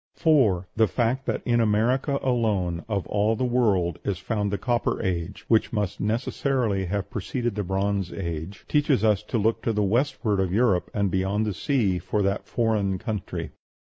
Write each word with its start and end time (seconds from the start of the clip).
4. 0.15 0.67
The 0.75 0.87
fact 0.87 1.27
that 1.27 1.43
in 1.45 1.59
America 1.61 2.17
alone 2.23 2.83
of 2.89 3.05
all 3.05 3.35
the 3.35 3.45
world 3.45 3.99
is 4.03 4.17
found 4.17 4.49
the 4.51 4.57
Copper 4.57 4.99
Age, 4.99 5.45
which 5.47 5.71
must 5.71 5.99
necessarily 6.01 6.85
have 6.85 7.11
preceded 7.11 7.53
the 7.53 7.63
Bronze 7.63 8.11
Age, 8.11 8.65
teaches 8.67 9.03
us 9.03 9.21
to 9.21 9.37
look 9.37 9.61
to 9.61 9.71
the 9.73 9.83
westward 9.83 10.39
of 10.39 10.51
Europe 10.51 10.89
and 10.91 11.11
beyond 11.11 11.45
the 11.45 11.53
sea 11.53 11.99
for 11.99 12.23
that 12.23 12.47
foreign 12.47 12.97
country. 12.97 13.51